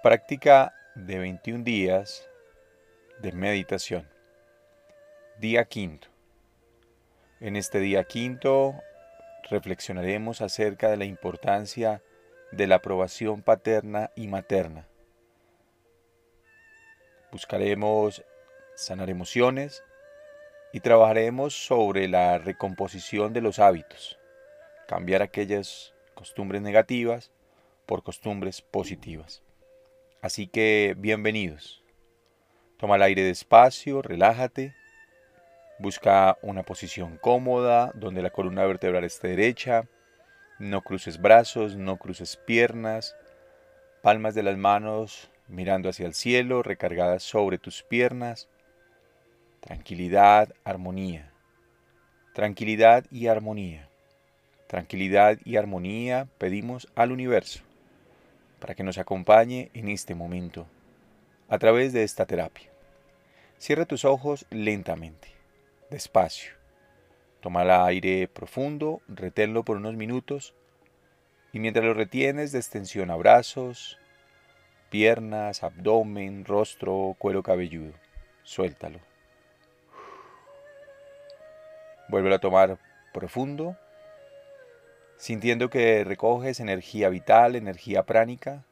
Práctica 0.00 0.76
de 0.94 1.18
21 1.18 1.64
días 1.64 2.30
de 3.18 3.32
meditación. 3.32 4.08
Día 5.40 5.64
quinto. 5.64 6.06
En 7.40 7.56
este 7.56 7.80
día 7.80 8.04
quinto 8.04 8.76
reflexionaremos 9.50 10.40
acerca 10.40 10.88
de 10.88 10.98
la 10.98 11.04
importancia 11.04 12.00
de 12.52 12.68
la 12.68 12.76
aprobación 12.76 13.42
paterna 13.42 14.12
y 14.14 14.28
materna. 14.28 14.86
Buscaremos 17.32 18.24
sanar 18.76 19.10
emociones 19.10 19.82
y 20.72 20.78
trabajaremos 20.78 21.66
sobre 21.66 22.06
la 22.06 22.38
recomposición 22.38 23.32
de 23.32 23.40
los 23.40 23.58
hábitos, 23.58 24.16
cambiar 24.86 25.22
aquellas 25.22 25.92
costumbres 26.14 26.62
negativas 26.62 27.32
por 27.84 28.04
costumbres 28.04 28.62
positivas. 28.62 29.42
Así 30.20 30.48
que 30.48 30.96
bienvenidos. 30.98 31.84
Toma 32.76 32.96
el 32.96 33.02
aire 33.02 33.22
despacio, 33.22 34.02
relájate. 34.02 34.74
Busca 35.78 36.36
una 36.42 36.64
posición 36.64 37.18
cómoda 37.18 37.92
donde 37.94 38.22
la 38.22 38.30
columna 38.30 38.64
vertebral 38.66 39.04
esté 39.04 39.28
derecha. 39.28 39.88
No 40.58 40.82
cruces 40.82 41.20
brazos, 41.20 41.76
no 41.76 41.98
cruces 41.98 42.36
piernas. 42.36 43.14
Palmas 44.02 44.34
de 44.34 44.42
las 44.42 44.56
manos 44.56 45.30
mirando 45.46 45.88
hacia 45.88 46.06
el 46.06 46.14
cielo, 46.14 46.64
recargadas 46.64 47.22
sobre 47.22 47.58
tus 47.58 47.84
piernas. 47.84 48.48
Tranquilidad, 49.60 50.52
armonía. 50.64 51.32
Tranquilidad 52.34 53.04
y 53.12 53.28
armonía. 53.28 53.88
Tranquilidad 54.66 55.38
y 55.44 55.56
armonía 55.58 56.26
pedimos 56.38 56.88
al 56.96 57.12
universo 57.12 57.67
para 58.58 58.74
que 58.74 58.82
nos 58.82 58.98
acompañe 58.98 59.70
en 59.74 59.88
este 59.88 60.14
momento 60.14 60.66
a 61.48 61.58
través 61.58 61.92
de 61.92 62.02
esta 62.02 62.26
terapia. 62.26 62.70
Cierra 63.58 63.86
tus 63.86 64.04
ojos 64.04 64.46
lentamente, 64.50 65.28
despacio. 65.90 66.52
Toma 67.40 67.62
el 67.62 67.70
aire 67.70 68.28
profundo, 68.28 69.00
reténlo 69.08 69.64
por 69.64 69.76
unos 69.76 69.94
minutos 69.94 70.54
y 71.52 71.60
mientras 71.60 71.84
lo 71.84 71.94
retienes 71.94 72.52
destensiona 72.52 73.16
brazos, 73.16 73.98
piernas, 74.90 75.62
abdomen, 75.62 76.44
rostro, 76.44 77.16
cuero 77.18 77.42
cabelludo. 77.42 77.92
Suéltalo. 78.42 79.00
Vuelve 82.08 82.34
a 82.34 82.38
tomar 82.38 82.78
profundo 83.12 83.76
sintiendo 85.18 85.68
que 85.68 86.04
recoges 86.04 86.60
energía 86.60 87.10
vital, 87.10 87.56
energía 87.56 88.04
pránica, 88.04 88.64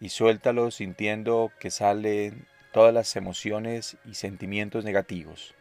y 0.00 0.10
suéltalo 0.10 0.70
sintiendo 0.70 1.50
que 1.58 1.70
salen 1.70 2.46
todas 2.72 2.92
las 2.92 3.14
emociones 3.16 3.96
y 4.04 4.14
sentimientos 4.14 4.84
negativos 4.84 5.54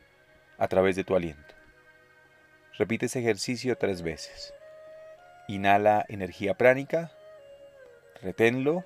a 0.57 0.67
través 0.67 0.95
de 0.95 1.03
tu 1.03 1.15
aliento. 1.15 1.53
Repite 2.77 3.05
ese 3.05 3.19
ejercicio 3.19 3.77
tres 3.77 4.01
veces. 4.01 4.53
Inhala 5.47 6.03
energía 6.09 6.55
pránica, 6.55 7.11
reténlo 8.21 8.83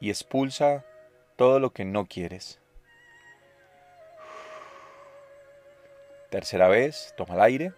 y 0.00 0.08
expulsa 0.08 0.84
todo 1.36 1.60
lo 1.60 1.70
que 1.70 1.84
no 1.84 2.06
quieres. 2.06 2.60
Tercera 6.30 6.68
vez, 6.68 7.12
toma 7.16 7.34
el 7.34 7.40
aire. 7.42 7.72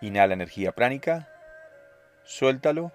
Inhala 0.00 0.34
energía 0.34 0.72
pránica, 0.72 1.28
suéltalo, 2.24 2.92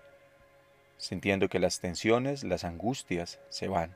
sintiendo 0.98 1.50
que 1.50 1.60
las 1.60 1.80
tensiones, 1.80 2.44
las 2.44 2.64
angustias 2.64 3.40
se 3.50 3.68
van. 3.68 3.96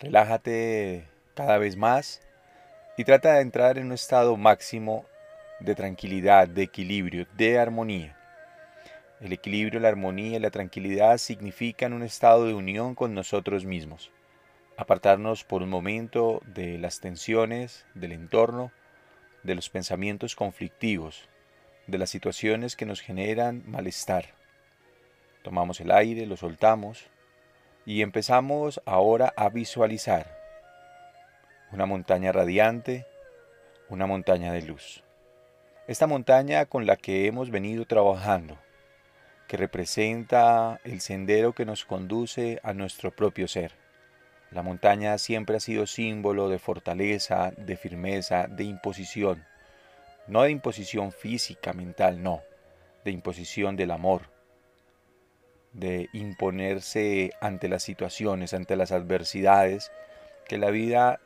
Relájate 0.00 1.08
cada 1.34 1.56
vez 1.56 1.76
más 1.76 2.20
y 2.96 3.04
trata 3.04 3.34
de 3.34 3.40
entrar 3.40 3.78
en 3.78 3.86
un 3.86 3.92
estado 3.92 4.36
máximo 4.36 5.06
de 5.60 5.74
tranquilidad, 5.74 6.48
de 6.48 6.62
equilibrio, 6.62 7.26
de 7.36 7.58
armonía. 7.58 8.16
El 9.20 9.32
equilibrio, 9.32 9.80
la 9.80 9.88
armonía 9.88 10.36
y 10.36 10.40
la 10.40 10.50
tranquilidad 10.50 11.16
significan 11.16 11.94
un 11.94 12.02
estado 12.02 12.46
de 12.46 12.52
unión 12.52 12.94
con 12.94 13.14
nosotros 13.14 13.64
mismos. 13.64 14.10
Apartarnos 14.76 15.44
por 15.44 15.62
un 15.62 15.70
momento 15.70 16.42
de 16.44 16.76
las 16.76 17.00
tensiones 17.00 17.86
del 17.94 18.12
entorno 18.12 18.70
de 19.44 19.54
los 19.54 19.68
pensamientos 19.68 20.34
conflictivos, 20.34 21.28
de 21.86 21.98
las 21.98 22.10
situaciones 22.10 22.76
que 22.76 22.86
nos 22.86 23.00
generan 23.00 23.62
malestar. 23.66 24.34
Tomamos 25.42 25.80
el 25.80 25.90
aire, 25.90 26.26
lo 26.26 26.36
soltamos 26.36 27.04
y 27.86 28.00
empezamos 28.02 28.80
ahora 28.86 29.32
a 29.36 29.50
visualizar 29.50 30.34
una 31.70 31.86
montaña 31.86 32.32
radiante, 32.32 33.06
una 33.88 34.06
montaña 34.06 34.52
de 34.52 34.62
luz. 34.62 35.04
Esta 35.86 36.06
montaña 36.06 36.64
con 36.64 36.86
la 36.86 36.96
que 36.96 37.26
hemos 37.26 37.50
venido 37.50 37.84
trabajando, 37.84 38.58
que 39.46 39.58
representa 39.58 40.80
el 40.84 41.02
sendero 41.02 41.52
que 41.52 41.66
nos 41.66 41.84
conduce 41.84 42.58
a 42.62 42.72
nuestro 42.72 43.10
propio 43.14 43.46
ser 43.46 43.83
la 44.54 44.62
montaña 44.62 45.18
siempre 45.18 45.56
ha 45.56 45.60
sido 45.60 45.84
símbolo 45.84 46.48
de 46.48 46.60
fortaleza, 46.60 47.52
de 47.56 47.76
firmeza, 47.76 48.46
de 48.46 48.62
imposición. 48.62 49.44
No 50.28 50.42
de 50.42 50.52
imposición 50.52 51.10
física, 51.10 51.72
mental, 51.72 52.22
no. 52.22 52.40
De 53.04 53.10
imposición 53.10 53.74
del 53.74 53.90
amor. 53.90 54.30
De 55.72 56.08
imponerse 56.12 57.32
ante 57.40 57.68
las 57.68 57.82
situaciones, 57.82 58.54
ante 58.54 58.76
las 58.76 58.92
adversidades 58.92 59.90
que 60.46 60.56
la 60.56 60.70
vida 60.70 61.18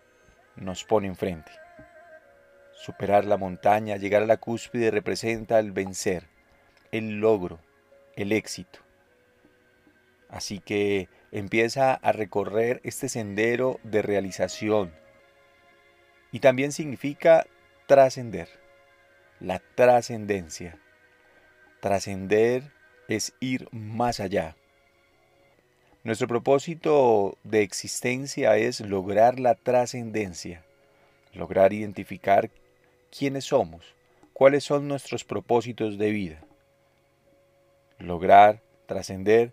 nos 0.57 0.85
pone 0.85 1.07
enfrente. 1.07 1.53
Superar 2.73 3.27
la 3.27 3.37
montaña, 3.37 3.99
llegar 3.99 4.23
a 4.23 4.27
la 4.27 4.39
cúspide 4.39 4.91
representa 4.91 5.59
el 5.59 5.73
vencer, 5.73 6.29
el 6.93 7.21
logro, 7.21 7.59
el 8.17 8.33
éxito. 8.33 8.79
Así 10.31 10.61
que 10.61 11.09
empieza 11.33 11.95
a 11.95 12.13
recorrer 12.13 12.81
este 12.85 13.09
sendero 13.09 13.81
de 13.83 14.03
realización. 14.03 14.93
Y 16.33 16.41
también 16.41 16.73
significa 16.73 17.47
trascender, 17.87 18.49
la 19.41 19.61
trascendencia. 19.75 20.79
Trascender 21.81 22.73
es 23.09 23.35
ir 23.41 23.69
más 23.73 24.21
allá. 24.21 24.57
Nuestro 26.05 26.29
propósito 26.29 27.37
de 27.45 27.63
existencia 27.63 28.57
es 28.57 28.81
lograr 28.81 29.41
la 29.41 29.55
trascendencia, 29.55 30.65
lograr 31.33 31.73
identificar 31.73 32.51
quiénes 33.17 33.47
somos, 33.47 33.95
cuáles 34.33 34.65
son 34.65 34.89
nuestros 34.89 35.25
propósitos 35.25 35.99
de 35.99 36.11
vida. 36.11 36.41
Lograr 37.99 38.63
trascender 38.87 39.53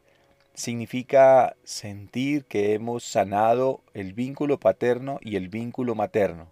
significa 0.55 1.57
sentir 1.65 2.45
que 2.45 2.73
hemos 2.73 3.03
sanado 3.03 3.83
el 3.93 4.13
vínculo 4.13 4.59
paterno 4.59 5.19
y 5.21 5.35
el 5.35 5.49
vínculo 5.49 5.95
materno, 5.95 6.49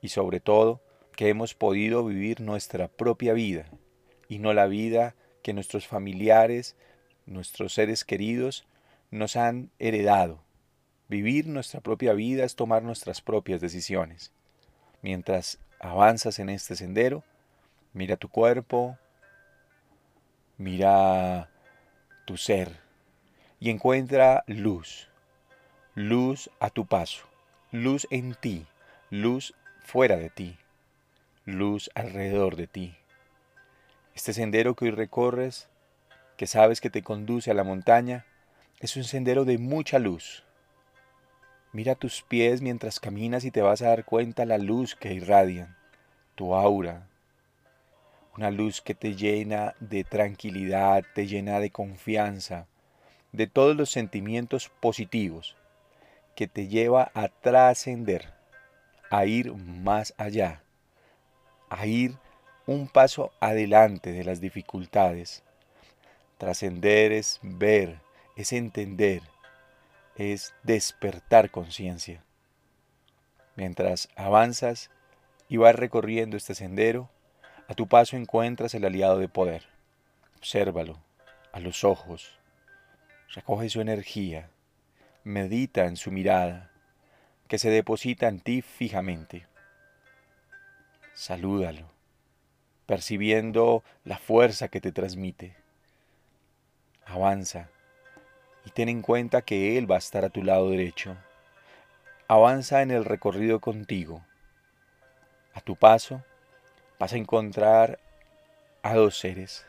y 0.00 0.08
sobre 0.08 0.40
todo 0.40 0.80
que 1.16 1.28
hemos 1.28 1.54
podido 1.54 2.04
vivir 2.04 2.40
nuestra 2.40 2.86
propia 2.86 3.32
vida 3.32 3.66
y 4.28 4.38
no 4.38 4.52
la 4.52 4.66
vida 4.66 5.16
que 5.42 5.52
nuestros 5.52 5.86
familiares, 5.88 6.76
nuestros 7.26 7.74
seres 7.74 8.04
queridos 8.04 8.66
nos 9.10 9.34
han 9.34 9.70
heredado. 9.80 10.40
Vivir 11.08 11.48
nuestra 11.48 11.80
propia 11.80 12.12
vida 12.12 12.44
es 12.44 12.54
tomar 12.54 12.84
nuestras 12.84 13.20
propias 13.20 13.60
decisiones. 13.60 14.32
Mientras 15.02 15.58
avanzas 15.80 16.38
en 16.38 16.50
este 16.50 16.76
sendero, 16.76 17.24
mira 17.94 18.16
tu 18.16 18.28
cuerpo, 18.28 18.96
mira 20.56 21.50
tu 22.26 22.36
ser 22.36 22.87
y 23.60 23.70
encuentra 23.70 24.44
luz, 24.46 25.08
luz 25.94 26.50
a 26.60 26.70
tu 26.70 26.86
paso, 26.86 27.24
luz 27.72 28.06
en 28.10 28.34
ti, 28.34 28.66
luz 29.10 29.54
fuera 29.84 30.16
de 30.16 30.30
ti, 30.30 30.56
luz 31.44 31.90
alrededor 31.94 32.56
de 32.56 32.66
ti. 32.66 32.94
Este 34.14 34.32
sendero 34.32 34.74
que 34.74 34.84
hoy 34.84 34.90
recorres, 34.92 35.68
que 36.36 36.46
sabes 36.46 36.80
que 36.80 36.90
te 36.90 37.02
conduce 37.02 37.50
a 37.50 37.54
la 37.54 37.64
montaña, 37.64 38.26
es 38.80 38.96
un 38.96 39.04
sendero 39.04 39.44
de 39.44 39.58
mucha 39.58 39.98
luz. 39.98 40.44
Mira 41.72 41.96
tus 41.96 42.22
pies 42.22 42.62
mientras 42.62 43.00
caminas 43.00 43.44
y 43.44 43.50
te 43.50 43.60
vas 43.60 43.82
a 43.82 43.88
dar 43.88 44.04
cuenta 44.04 44.46
la 44.46 44.58
luz 44.58 44.94
que 44.94 45.12
irradian, 45.14 45.76
tu 46.36 46.54
aura, 46.54 47.08
una 48.36 48.52
luz 48.52 48.80
que 48.80 48.94
te 48.94 49.16
llena 49.16 49.74
de 49.80 50.04
tranquilidad, 50.04 51.04
te 51.14 51.26
llena 51.26 51.58
de 51.58 51.70
confianza, 51.70 52.68
de 53.32 53.46
todos 53.46 53.76
los 53.76 53.90
sentimientos 53.90 54.70
positivos 54.80 55.56
que 56.34 56.46
te 56.46 56.68
lleva 56.68 57.10
a 57.14 57.28
trascender, 57.28 58.32
a 59.10 59.26
ir 59.26 59.52
más 59.54 60.14
allá, 60.16 60.62
a 61.68 61.86
ir 61.86 62.16
un 62.66 62.88
paso 62.88 63.32
adelante 63.40 64.12
de 64.12 64.24
las 64.24 64.40
dificultades, 64.40 65.42
Trascender 66.38 67.10
es 67.10 67.40
ver, 67.42 67.98
es 68.36 68.52
entender, 68.52 69.22
es 70.14 70.54
despertar 70.62 71.50
conciencia. 71.50 72.22
Mientras 73.56 74.08
avanzas 74.14 74.88
y 75.48 75.56
vas 75.56 75.74
recorriendo 75.74 76.36
este 76.36 76.54
sendero, 76.54 77.10
a 77.66 77.74
tu 77.74 77.88
paso 77.88 78.16
encuentras 78.16 78.72
el 78.74 78.84
aliado 78.84 79.18
de 79.18 79.28
poder. 79.28 79.64
Obsérvalo 80.36 81.00
a 81.50 81.58
los 81.58 81.82
ojos, 81.82 82.37
recoge 83.34 83.68
su 83.68 83.80
energía, 83.80 84.50
medita 85.24 85.84
en 85.84 85.96
su 85.96 86.10
mirada, 86.10 86.70
que 87.46 87.58
se 87.58 87.70
deposita 87.70 88.28
en 88.28 88.40
ti 88.40 88.62
fijamente. 88.62 89.46
Salúdalo, 91.14 91.90
percibiendo 92.86 93.82
la 94.04 94.18
fuerza 94.18 94.68
que 94.68 94.80
te 94.80 94.92
transmite. 94.92 95.56
Avanza 97.04 97.68
y 98.64 98.70
ten 98.70 98.88
en 98.88 99.02
cuenta 99.02 99.42
que 99.42 99.78
Él 99.78 99.90
va 99.90 99.96
a 99.96 99.98
estar 99.98 100.24
a 100.24 100.30
tu 100.30 100.42
lado 100.42 100.70
derecho. 100.70 101.16
Avanza 102.28 102.82
en 102.82 102.90
el 102.90 103.04
recorrido 103.04 103.60
contigo. 103.60 104.24
A 105.54 105.60
tu 105.60 105.76
paso 105.76 106.22
vas 106.98 107.12
a 107.12 107.16
encontrar 107.16 107.98
a 108.82 108.94
dos 108.94 109.18
seres, 109.18 109.66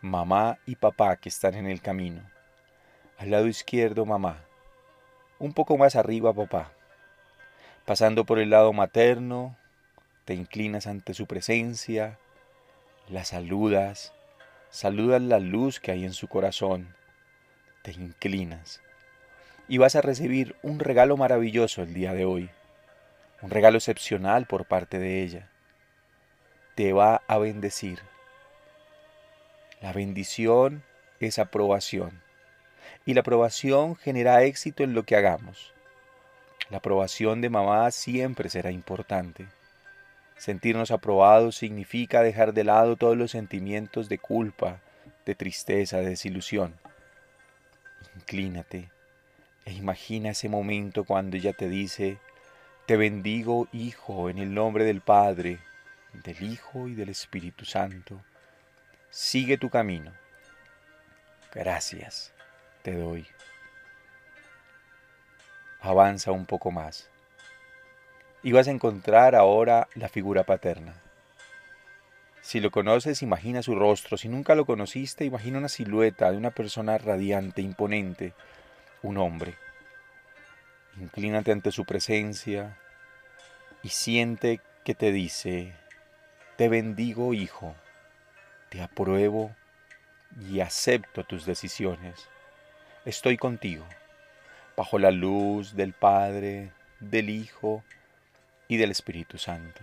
mamá 0.00 0.58
y 0.66 0.76
papá 0.76 1.16
que 1.16 1.28
están 1.28 1.54
en 1.54 1.66
el 1.66 1.80
camino. 1.80 2.31
Al 3.22 3.30
lado 3.30 3.46
izquierdo 3.46 4.04
mamá, 4.04 4.42
un 5.38 5.52
poco 5.52 5.78
más 5.78 5.94
arriba 5.94 6.32
papá. 6.32 6.72
Pasando 7.84 8.24
por 8.24 8.40
el 8.40 8.50
lado 8.50 8.72
materno, 8.72 9.56
te 10.24 10.34
inclinas 10.34 10.88
ante 10.88 11.14
su 11.14 11.26
presencia, 11.26 12.18
la 13.08 13.24
saludas, 13.24 14.12
saludas 14.70 15.22
la 15.22 15.38
luz 15.38 15.78
que 15.78 15.92
hay 15.92 16.04
en 16.04 16.14
su 16.14 16.26
corazón, 16.26 16.96
te 17.82 17.92
inclinas 17.92 18.82
y 19.68 19.78
vas 19.78 19.94
a 19.94 20.02
recibir 20.02 20.56
un 20.62 20.80
regalo 20.80 21.16
maravilloso 21.16 21.84
el 21.84 21.94
día 21.94 22.14
de 22.14 22.24
hoy, 22.24 22.50
un 23.40 23.50
regalo 23.50 23.78
excepcional 23.78 24.46
por 24.46 24.64
parte 24.64 24.98
de 24.98 25.22
ella. 25.22 25.48
Te 26.74 26.92
va 26.92 27.22
a 27.28 27.38
bendecir. 27.38 28.00
La 29.80 29.92
bendición 29.92 30.82
es 31.20 31.38
aprobación 31.38 32.20
y 33.04 33.14
la 33.14 33.20
aprobación 33.20 33.96
genera 33.96 34.42
éxito 34.44 34.84
en 34.84 34.94
lo 34.94 35.04
que 35.04 35.16
hagamos. 35.16 35.72
La 36.70 36.78
aprobación 36.78 37.40
de 37.40 37.50
mamá 37.50 37.90
siempre 37.90 38.48
será 38.48 38.70
importante. 38.70 39.46
Sentirnos 40.36 40.90
aprobados 40.90 41.56
significa 41.56 42.22
dejar 42.22 42.54
de 42.54 42.64
lado 42.64 42.96
todos 42.96 43.16
los 43.16 43.30
sentimientos 43.30 44.08
de 44.08 44.18
culpa, 44.18 44.80
de 45.26 45.34
tristeza, 45.34 45.98
de 45.98 46.10
desilusión. 46.10 46.74
Inclínate 48.16 48.90
e 49.64 49.72
imagina 49.72 50.30
ese 50.30 50.48
momento 50.48 51.04
cuando 51.04 51.36
ella 51.36 51.52
te 51.52 51.68
dice, 51.68 52.18
te 52.86 52.96
bendigo, 52.96 53.68
Hijo, 53.72 54.28
en 54.28 54.38
el 54.38 54.52
nombre 54.54 54.84
del 54.84 55.00
Padre, 55.00 55.60
del 56.24 56.42
Hijo 56.42 56.88
y 56.88 56.94
del 56.94 57.10
Espíritu 57.10 57.64
Santo. 57.64 58.20
Sigue 59.10 59.58
tu 59.58 59.70
camino. 59.70 60.12
Gracias 61.54 62.32
te 62.82 62.94
doy. 62.94 63.26
Avanza 65.80 66.32
un 66.32 66.46
poco 66.46 66.70
más. 66.70 67.08
Y 68.42 68.52
vas 68.52 68.68
a 68.68 68.72
encontrar 68.72 69.34
ahora 69.34 69.88
la 69.94 70.08
figura 70.08 70.44
paterna. 70.44 70.94
Si 72.40 72.58
lo 72.60 72.72
conoces, 72.72 73.22
imagina 73.22 73.62
su 73.62 73.76
rostro. 73.76 74.16
Si 74.16 74.28
nunca 74.28 74.54
lo 74.56 74.66
conociste, 74.66 75.24
imagina 75.24 75.58
una 75.58 75.68
silueta 75.68 76.30
de 76.30 76.36
una 76.36 76.50
persona 76.50 76.98
radiante, 76.98 77.62
imponente, 77.62 78.34
un 79.02 79.16
hombre. 79.18 79.54
Inclínate 81.00 81.52
ante 81.52 81.70
su 81.70 81.84
presencia 81.84 82.76
y 83.82 83.90
siente 83.90 84.60
que 84.84 84.94
te 84.94 85.12
dice, 85.12 85.72
te 86.56 86.68
bendigo 86.68 87.32
hijo, 87.32 87.74
te 88.68 88.82
apruebo 88.82 89.54
y 90.50 90.60
acepto 90.60 91.24
tus 91.24 91.46
decisiones. 91.46 92.28
Estoy 93.04 93.36
contigo, 93.36 93.84
bajo 94.76 94.96
la 95.00 95.10
luz 95.10 95.74
del 95.74 95.92
Padre, 95.92 96.70
del 97.00 97.30
Hijo 97.30 97.82
y 98.68 98.76
del 98.76 98.92
Espíritu 98.92 99.38
Santo. 99.38 99.80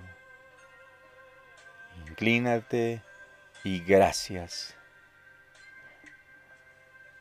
Inclínate 2.07 3.01
y 3.65 3.81
gracias. 3.81 4.73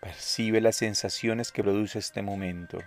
Percibe 0.00 0.60
las 0.60 0.76
sensaciones 0.76 1.50
que 1.50 1.64
produce 1.64 1.98
este 1.98 2.22
momento, 2.22 2.78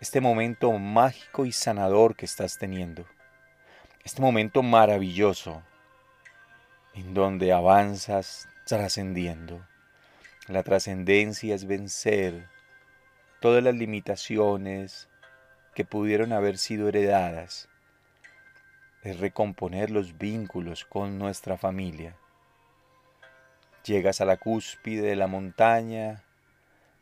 este 0.00 0.20
momento 0.20 0.72
mágico 0.72 1.46
y 1.46 1.52
sanador 1.52 2.16
que 2.16 2.24
estás 2.24 2.58
teniendo, 2.58 3.06
este 4.02 4.20
momento 4.20 4.64
maravilloso 4.64 5.62
en 6.94 7.14
donde 7.14 7.52
avanzas 7.52 8.48
trascendiendo. 8.66 9.64
La 10.48 10.62
trascendencia 10.62 11.54
es 11.54 11.64
vencer 11.64 12.48
todas 13.40 13.64
las 13.64 13.74
limitaciones 13.74 15.08
que 15.74 15.86
pudieron 15.86 16.34
haber 16.34 16.58
sido 16.58 16.86
heredadas, 16.86 17.70
es 19.02 19.20
recomponer 19.20 19.90
los 19.90 20.18
vínculos 20.18 20.84
con 20.84 21.18
nuestra 21.18 21.56
familia. 21.56 22.14
Llegas 23.86 24.20
a 24.20 24.26
la 24.26 24.36
cúspide 24.36 25.00
de 25.00 25.16
la 25.16 25.28
montaña 25.28 26.24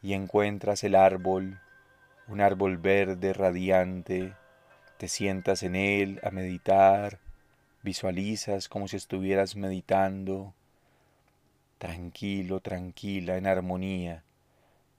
y 0.03 0.13
encuentras 0.13 0.85
el 0.85 0.95
árbol, 0.95 1.59
un 2.29 2.41
árbol 2.41 2.77
verde 2.77 3.33
radiante, 3.33 4.35
te 4.99 5.09
sientas 5.09 5.65
en 5.65 5.75
él 5.75 6.21
a 6.23 6.31
meditar, 6.31 7.19
visualizas 7.83 8.69
como 8.69 8.87
si 8.87 8.97
estuvieras 8.97 9.57
meditando, 9.57 10.55
tranquilo, 11.83 12.61
tranquila, 12.61 13.37
en 13.37 13.49
armonía, 13.49 14.23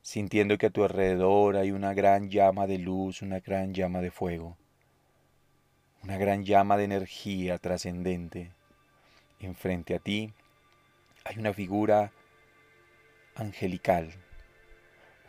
sintiendo 0.01 0.57
que 0.57 0.65
a 0.65 0.69
tu 0.69 0.83
alrededor 0.83 1.55
hay 1.55 1.71
una 1.71 1.93
gran 1.93 2.29
llama 2.29 2.67
de 2.67 2.77
luz, 2.77 3.21
una 3.21 3.39
gran 3.39 3.73
llama 3.73 4.01
de 4.01 4.11
fuego, 4.11 4.57
una 6.03 6.17
gran 6.17 6.43
llama 6.43 6.75
de 6.75 6.83
energía 6.83 7.57
trascendente. 7.57 8.51
Enfrente 9.39 9.95
a 9.95 9.99
ti 9.99 10.33
hay 11.23 11.39
una 11.39 11.53
figura 11.53 12.11
angelical, 13.35 14.11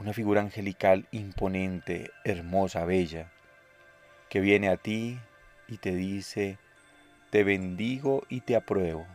una 0.01 0.13
figura 0.13 0.41
angelical 0.41 1.07
imponente, 1.13 2.11
hermosa, 2.25 2.85
bella, 2.85 3.31
que 4.29 4.41
viene 4.41 4.71
a 4.71 4.77
ti 4.77 5.21
y 5.69 5.77
te 5.77 5.95
dice, 5.95 6.59
te 7.31 7.45
bendigo 7.45 8.25
y 8.29 8.41
te 8.41 8.57
apruebo. 8.57 9.07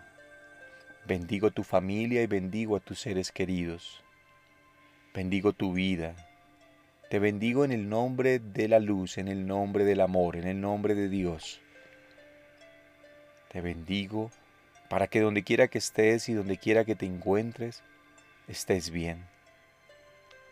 Bendigo 1.10 1.50
tu 1.50 1.64
familia 1.64 2.22
y 2.22 2.28
bendigo 2.28 2.76
a 2.76 2.80
tus 2.80 3.00
seres 3.00 3.32
queridos. 3.32 4.04
Bendigo 5.12 5.54
tu 5.54 5.74
vida. 5.74 6.14
Te 7.10 7.18
bendigo 7.18 7.66
en 7.66 7.72
el 7.72 7.90
nombre 7.90 8.38
de 8.38 8.68
la 8.68 8.78
luz, 8.78 9.18
en 9.18 9.28
el 9.28 9.48
nombre 9.48 9.86
del 9.86 10.02
amor, 10.02 10.36
en 10.36 10.48
el 10.48 10.62
nombre 10.62 10.94
de 10.94 11.10
Dios. 11.10 11.62
Te 13.52 13.60
bendigo 13.60 14.30
para 14.88 15.08
que 15.08 15.22
donde 15.22 15.44
quiera 15.44 15.68
que 15.68 15.80
estés 15.80 16.30
y 16.30 16.34
donde 16.34 16.58
quiera 16.58 16.86
que 16.86 16.94
te 16.94 17.08
encuentres, 17.08 17.82
estés 18.48 18.92
bien. 18.92 19.26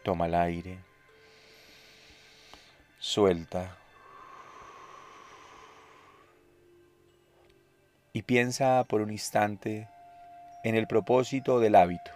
Toma 0.02 0.26
el 0.26 0.34
aire. 0.34 0.80
Suelta. 2.98 3.78
Y 8.12 8.24
piensa 8.24 8.84
por 8.86 9.02
un 9.02 9.12
instante 9.12 9.88
en 10.64 10.76
el 10.76 10.88
propósito 10.88 11.60
del 11.60 11.76
hábito, 11.76 12.12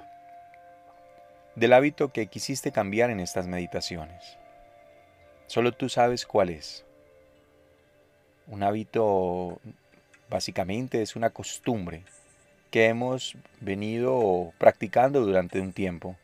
del 1.55 1.73
hábito 1.73 2.11
que 2.11 2.27
quisiste 2.27 2.71
cambiar 2.71 3.09
en 3.09 3.19
estas 3.19 3.47
meditaciones. 3.47 4.37
Solo 5.47 5.71
tú 5.71 5.89
sabes 5.89 6.25
cuál 6.25 6.49
es. 6.49 6.85
Un 8.47 8.63
hábito 8.63 9.59
Básicamente 10.31 11.01
es 11.01 11.17
una 11.17 11.31
costumbre 11.31 12.05
que 12.71 12.85
hemos 12.85 13.35
venido 13.59 14.53
practicando 14.57 15.19
durante 15.19 15.59
un 15.59 15.73
tiempo, 15.73 16.15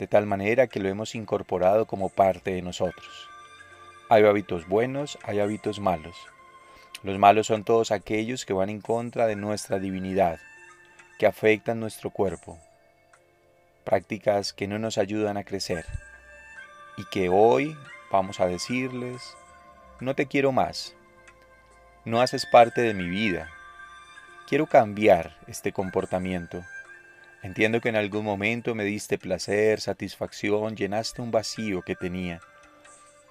de 0.00 0.08
tal 0.08 0.26
manera 0.26 0.66
que 0.66 0.80
lo 0.80 0.88
hemos 0.88 1.14
incorporado 1.14 1.86
como 1.86 2.08
parte 2.08 2.50
de 2.50 2.62
nosotros. 2.62 3.28
Hay 4.08 4.24
hábitos 4.24 4.66
buenos, 4.66 5.20
hay 5.22 5.38
hábitos 5.38 5.78
malos. 5.78 6.16
Los 7.04 7.16
malos 7.16 7.46
son 7.46 7.62
todos 7.62 7.92
aquellos 7.92 8.44
que 8.44 8.54
van 8.54 8.70
en 8.70 8.80
contra 8.80 9.28
de 9.28 9.36
nuestra 9.36 9.78
divinidad, 9.78 10.40
que 11.18 11.26
afectan 11.26 11.80
nuestro 11.80 12.10
cuerpo. 12.10 12.58
Prácticas 13.84 14.52
que 14.52 14.68
no 14.68 14.78
nos 14.78 14.98
ayudan 14.98 15.36
a 15.36 15.44
crecer 15.44 15.84
y 16.96 17.04
que 17.06 17.28
hoy 17.28 17.76
vamos 18.10 18.40
a 18.40 18.46
decirles, 18.46 19.36
no 20.00 20.14
te 20.14 20.26
quiero 20.26 20.52
más, 20.52 20.94
no 22.04 22.20
haces 22.20 22.46
parte 22.46 22.80
de 22.80 22.94
mi 22.94 23.08
vida. 23.08 23.50
Quiero 24.48 24.66
cambiar 24.66 25.36
este 25.46 25.72
comportamiento. 25.72 26.64
Entiendo 27.42 27.80
que 27.80 27.88
en 27.88 27.96
algún 27.96 28.24
momento 28.24 28.74
me 28.74 28.84
diste 28.84 29.18
placer, 29.18 29.80
satisfacción, 29.80 30.76
llenaste 30.76 31.20
un 31.20 31.30
vacío 31.30 31.82
que 31.82 31.96
tenía. 31.96 32.40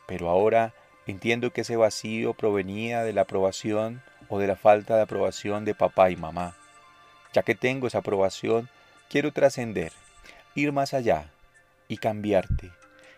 Pero 0.08 0.29
ahora 0.29 0.74
entiendo 1.06 1.51
que 1.51 1.62
ese 1.62 1.75
vacío 1.75 2.34
provenía 2.34 3.03
de 3.03 3.13
la 3.13 3.22
aprobación 3.22 4.01
o 4.29 4.39
de 4.39 4.48
la 4.48 4.56
falta 4.58 4.96
de 4.98 5.03
aprobación 5.03 5.65
de 5.65 5.74
papá 5.74 6.10
y 6.10 6.17
mamá. 6.17 6.56
Ya 7.34 7.43
que 7.43 7.55
tengo 7.55 7.88
esa 7.88 8.00
aprobación, 8.00 8.69
quiero 9.10 9.31
trascender, 9.31 9.91
ir 10.55 10.72
más 10.72 10.93
allá 10.93 11.29
y 11.88 11.98
cambiarte. 11.98 12.72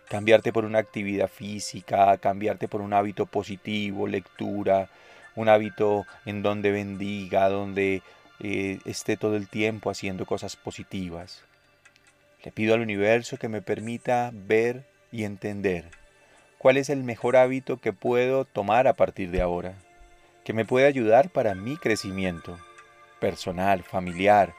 Cambiarte 0.07 0.51
por 0.51 0.65
una 0.65 0.79
actividad 0.79 1.27
física, 1.27 2.17
cambiarte 2.17 2.67
por 2.67 2.81
un 2.81 2.93
hábito 2.93 3.25
positivo, 3.27 4.07
lectura, 4.07 4.89
un 5.35 5.49
hábito 5.49 6.05
en 6.25 6.41
donde 6.41 6.71
bendiga, 6.71 7.47
donde 7.49 8.01
eh, 8.39 8.79
esté 8.85 9.17
todo 9.17 9.35
el 9.35 9.47
tiempo 9.47 9.91
haciendo 9.91 10.25
cosas 10.25 10.55
positivas. 10.55 11.43
Le 12.43 12.51
pido 12.51 12.73
al 12.73 12.81
universo 12.81 13.37
que 13.37 13.49
me 13.49 13.61
permita 13.61 14.31
ver 14.33 14.83
y 15.11 15.25
entender 15.25 15.85
cuál 16.57 16.77
es 16.77 16.89
el 16.89 17.03
mejor 17.03 17.35
hábito 17.35 17.77
que 17.77 17.93
puedo 17.93 18.45
tomar 18.45 18.87
a 18.87 18.93
partir 18.93 19.29
de 19.29 19.41
ahora, 19.41 19.75
que 20.43 20.53
me 20.53 20.65
puede 20.65 20.87
ayudar 20.87 21.29
para 21.29 21.53
mi 21.53 21.77
crecimiento 21.77 22.57
personal, 23.19 23.83
familiar, 23.83 24.53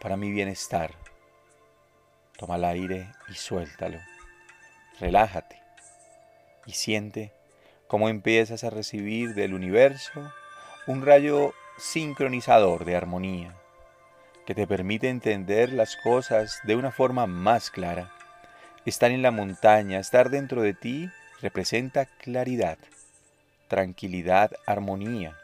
para 0.00 0.16
mi 0.16 0.30
bienestar. 0.30 0.92
Toma 2.36 2.56
el 2.56 2.64
aire 2.64 3.12
y 3.28 3.34
suéltalo. 3.34 3.98
Relájate 5.00 5.60
y 6.66 6.72
siente 6.72 7.32
cómo 7.86 8.08
empiezas 8.08 8.64
a 8.64 8.70
recibir 8.70 9.34
del 9.34 9.54
universo 9.54 10.32
un 10.86 11.04
rayo 11.04 11.54
sincronizador 11.78 12.84
de 12.84 12.96
armonía 12.96 13.54
que 14.46 14.54
te 14.54 14.66
permite 14.66 15.08
entender 15.08 15.72
las 15.72 15.96
cosas 15.96 16.60
de 16.64 16.76
una 16.76 16.92
forma 16.92 17.26
más 17.26 17.70
clara. 17.70 18.12
Estar 18.84 19.10
en 19.10 19.22
la 19.22 19.30
montaña, 19.30 19.98
estar 19.98 20.28
dentro 20.28 20.60
de 20.60 20.74
ti, 20.74 21.08
representa 21.40 22.04
claridad, 22.04 22.76
tranquilidad, 23.68 24.52
armonía. 24.66 25.38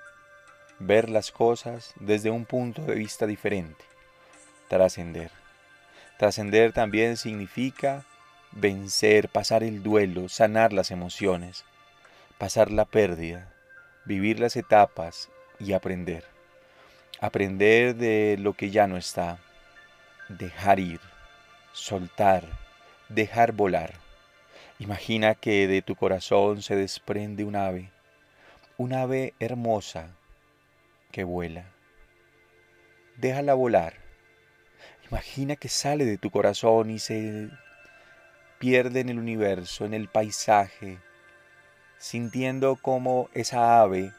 Ver 0.80 1.08
las 1.08 1.30
cosas 1.30 1.94
desde 2.00 2.30
un 2.30 2.44
punto 2.44 2.82
de 2.82 2.96
vista 2.96 3.26
diferente. 3.26 3.84
Trascender. 4.68 5.30
Trascender 6.18 6.72
también 6.72 7.16
significa 7.16 8.04
vencer, 8.50 9.28
pasar 9.28 9.62
el 9.62 9.82
duelo, 9.82 10.28
sanar 10.28 10.72
las 10.72 10.90
emociones, 10.90 11.64
pasar 12.38 12.72
la 12.72 12.84
pérdida, 12.84 13.52
vivir 14.04 14.40
las 14.40 14.56
etapas, 14.56 15.30
y 15.60 15.74
aprender. 15.74 16.24
Aprender 17.20 17.94
de 17.94 18.36
lo 18.40 18.54
que 18.54 18.70
ya 18.70 18.86
no 18.86 18.96
está. 18.96 19.38
Dejar 20.28 20.80
ir, 20.80 21.00
soltar, 21.72 22.44
dejar 23.08 23.52
volar. 23.52 23.94
Imagina 24.78 25.34
que 25.34 25.68
de 25.68 25.82
tu 25.82 25.94
corazón 25.94 26.62
se 26.62 26.74
desprende 26.74 27.44
un 27.44 27.56
ave, 27.56 27.90
un 28.78 28.94
ave 28.94 29.34
hermosa 29.38 30.08
que 31.10 31.24
vuela. 31.24 31.64
Déjala 33.16 33.54
volar. 33.54 33.94
Imagina 35.10 35.56
que 35.56 35.68
sale 35.68 36.04
de 36.04 36.18
tu 36.18 36.30
corazón 36.30 36.90
y 36.90 36.98
se 36.98 37.50
pierde 38.58 39.00
en 39.00 39.08
el 39.08 39.18
universo, 39.18 39.84
en 39.84 39.94
el 39.94 40.08
paisaje, 40.08 40.98
sintiendo 41.98 42.76
como 42.76 43.28
esa 43.34 43.80
ave 43.80 44.12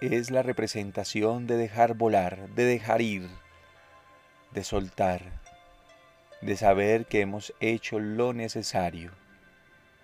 es 0.00 0.30
la 0.30 0.42
representación 0.42 1.46
de 1.46 1.56
dejar 1.56 1.94
volar, 1.94 2.48
de 2.50 2.64
dejar 2.64 3.00
ir, 3.00 3.28
de 4.52 4.62
soltar, 4.62 5.22
de 6.42 6.56
saber 6.56 7.06
que 7.06 7.20
hemos 7.20 7.54
hecho 7.60 7.98
lo 7.98 8.32
necesario. 8.32 9.10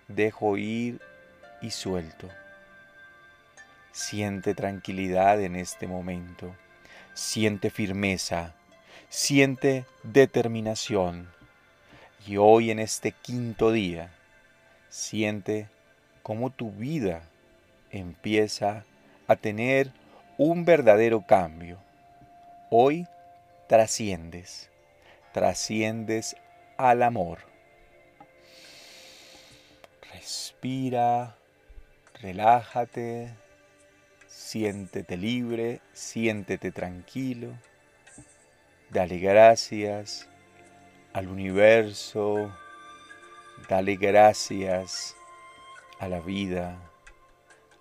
Dejo 0.07 0.57
ir 0.57 0.99
y 1.61 1.71
suelto. 1.71 2.29
Siente 3.93 4.55
tranquilidad 4.55 5.39
en 5.39 5.55
este 5.55 5.85
momento. 5.85 6.55
Siente 7.13 7.69
firmeza. 7.69 8.55
Siente 9.07 9.85
determinación. 10.01 11.29
Y 12.25 12.37
hoy 12.37 12.71
en 12.71 12.79
este 12.79 13.11
quinto 13.11 13.71
día, 13.71 14.09
siente 14.89 15.69
cómo 16.23 16.49
tu 16.49 16.71
vida 16.71 17.21
empieza 17.91 18.83
a 19.27 19.35
tener 19.35 19.91
un 20.39 20.65
verdadero 20.65 21.21
cambio. 21.27 21.77
Hoy 22.71 23.07
trasciendes, 23.67 24.71
trasciendes 25.33 26.35
al 26.77 27.03
amor. 27.03 27.41
Respira, 30.13 31.35
relájate, 32.19 33.35
siéntete 34.53 35.17
libre, 35.17 35.81
siéntete 35.93 36.71
tranquilo. 36.71 37.57
Dale 38.91 39.17
gracias 39.17 40.29
al 41.11 41.27
universo, 41.27 42.53
dale 43.67 43.95
gracias 43.95 45.15
a 45.97 46.07
la 46.07 46.19
vida 46.19 46.77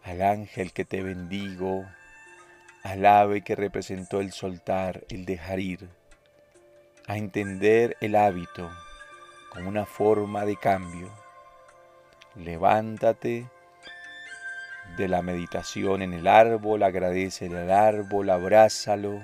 al 0.03 0.23
ángel 0.23 0.73
que 0.73 0.87
te 0.87 1.03
bendigo, 1.03 1.85
al 2.83 3.05
ave 3.05 3.43
que 3.43 3.55
representó 3.55 4.23
el 4.23 4.33
soltar, 4.33 5.05
el 5.11 5.27
dejar 5.27 5.61
ir, 5.61 5.91
a 7.07 7.19
entender 7.19 7.99
el 8.01 8.17
hábito 8.17 8.71
como 9.51 9.69
una 9.69 9.85
forma 9.85 10.47
de 10.47 10.57
cambio. 10.57 11.13
Levántate 12.35 13.47
de 14.97 15.09
la 15.09 15.23
meditación 15.23 16.03
en 16.03 16.13
el 16.13 16.27
árbol, 16.27 16.83
agradece 16.83 17.47
al 17.47 17.71
árbol, 17.71 18.31
abrázalo, 18.31 19.23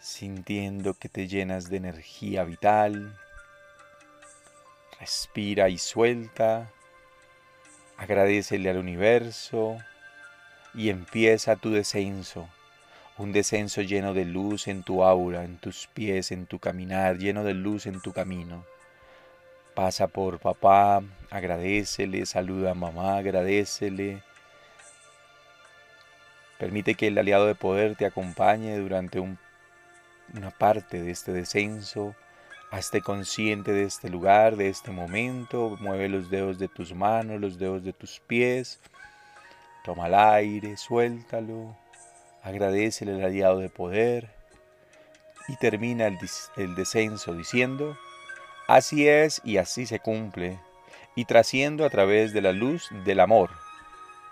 sintiendo 0.00 0.94
que 0.94 1.08
te 1.08 1.28
llenas 1.28 1.70
de 1.70 1.78
energía 1.78 2.44
vital. 2.44 3.16
Respira 4.98 5.68
y 5.68 5.78
suelta 5.78 6.70
Agradecele 8.00 8.70
al 8.70 8.78
universo 8.78 9.76
y 10.72 10.88
empieza 10.88 11.56
tu 11.56 11.70
descenso. 11.70 12.48
Un 13.18 13.30
descenso 13.30 13.82
lleno 13.82 14.14
de 14.14 14.24
luz 14.24 14.68
en 14.68 14.82
tu 14.82 15.04
aura, 15.04 15.44
en 15.44 15.58
tus 15.58 15.86
pies, 15.86 16.32
en 16.32 16.46
tu 16.46 16.58
caminar, 16.58 17.18
lleno 17.18 17.44
de 17.44 17.52
luz 17.52 17.84
en 17.84 18.00
tu 18.00 18.14
camino. 18.14 18.64
Pasa 19.74 20.06
por 20.06 20.38
papá, 20.38 21.02
agradecele, 21.28 22.24
saluda 22.24 22.70
a 22.70 22.74
mamá, 22.74 23.18
agradecele. 23.18 24.22
Permite 26.60 26.94
que 26.94 27.08
el 27.08 27.18
aliado 27.18 27.46
de 27.46 27.56
poder 27.56 27.96
te 27.96 28.06
acompañe 28.06 28.78
durante 28.78 29.18
una 29.18 30.50
parte 30.58 31.02
de 31.02 31.10
este 31.10 31.32
descenso 31.32 32.14
Hazte 32.70 33.02
consciente 33.02 33.72
de 33.72 33.82
este 33.82 34.08
lugar, 34.08 34.54
de 34.54 34.68
este 34.68 34.92
momento. 34.92 35.76
Mueve 35.80 36.08
los 36.08 36.30
dedos 36.30 36.56
de 36.60 36.68
tus 36.68 36.94
manos, 36.94 37.40
los 37.40 37.58
dedos 37.58 37.82
de 37.82 37.92
tus 37.92 38.20
pies. 38.20 38.78
Toma 39.84 40.06
el 40.06 40.14
aire, 40.14 40.76
suéltalo. 40.76 41.76
Agradecele 42.44 43.16
el 43.16 43.24
aliado 43.24 43.58
de 43.58 43.70
poder. 43.70 44.30
Y 45.48 45.56
termina 45.56 46.06
el, 46.06 46.16
el 46.56 46.76
descenso 46.76 47.34
diciendo, 47.34 47.98
así 48.68 49.08
es 49.08 49.40
y 49.44 49.56
así 49.56 49.84
se 49.84 49.98
cumple. 49.98 50.60
Y 51.16 51.24
trasciendo 51.24 51.84
a 51.84 51.90
través 51.90 52.32
de 52.32 52.40
la 52.40 52.52
luz 52.52 52.88
del 53.04 53.18
amor 53.18 53.50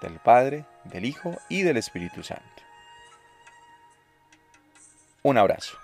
del 0.01 0.21
Padre, 0.21 0.65
del 0.91 1.05
Hijo 1.05 1.39
y 1.49 1.63
del 1.63 1.77
Espíritu 1.77 2.23
Santo. 2.23 2.63
Un 5.23 5.39
abrazo. 5.39 5.77